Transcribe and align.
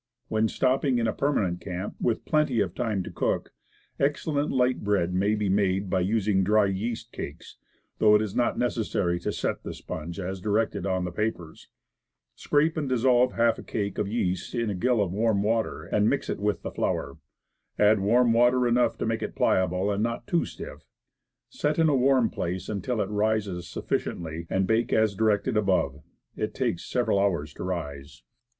When 0.29 0.47
stopping 0.47 0.97
in 0.97 1.05
a 1.05 1.13
permanent 1.13 1.61
camp 1.61 1.93
with 2.01 2.25
plenty 2.25 2.59
of 2.59 2.73
time 2.73 3.03
to 3.03 3.11
cook, 3.11 3.53
excellent 3.99 4.49
light 4.49 4.83
bread 4.83 5.13
may 5.13 5.35
be 5.35 5.47
made 5.47 5.91
by 5.91 5.99
using 5.99 6.41
National 6.41 6.65
yeast 6.71 7.11
cakes, 7.11 7.57
though 7.99 8.15
it 8.15 8.21
is 8.23 8.35
not 8.35 8.57
neces 8.57 8.85
sary 8.91 9.19
to 9.19 9.31
"set" 9.31 9.61
the 9.61 9.75
sponge 9.75 10.19
as 10.19 10.41
directed 10.41 10.87
on 10.87 11.05
the 11.05 11.11
papers. 11.11 11.67
Scrape 12.33 12.77
and 12.77 12.89
dissolve 12.89 13.33
half 13.33 13.59
a 13.59 13.63
cake 13.63 13.99
of 13.99 14.07
the 14.07 14.13
yeast 14.13 14.55
in 14.55 14.71
a 14.71 14.73
gill 14.73 15.03
of 15.03 15.11
warm 15.13 15.43
water, 15.43 15.83
and 15.83 16.09
mix 16.09 16.31
it 16.31 16.39
with 16.39 16.63
the 16.63 16.71
flour. 16.71 17.19
Add 17.77 17.99
warm 17.99 18.33
water 18.33 18.67
enough 18.67 18.97
to 18.97 19.05
make 19.05 19.21
it 19.21 19.35
pliable, 19.35 19.91
and 19.91 20.01
not 20.01 20.25
too 20.25 20.45
stiff; 20.45 20.87
set 21.47 21.77
in 21.77 21.89
a 21.89 21.95
warm 21.95 22.31
place 22.31 22.69
until 22.69 23.01
it 23.01 23.09
rises 23.11 23.67
sufficiently, 23.67 24.47
and 24.49 24.65
bake 24.65 24.91
as 24.91 25.13
directed 25.13 25.55
above. 25.55 26.01
It 26.35 26.55
takes 26.55 26.83
several 26.85 27.19
hours 27.19 27.53
to 27.53 27.63
rise. 27.63 28.23